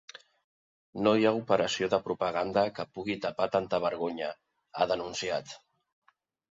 No 1.07 1.11
hi 1.19 1.27
ha 1.27 1.33
operació 1.41 1.91
de 1.95 1.99
propaganda 2.09 2.65
que 2.79 2.87
pugui 2.97 3.19
tapar 3.27 3.51
tanta 3.59 3.83
vergonya, 3.87 4.35
ha 4.83 4.93
denunciat. 4.95 5.59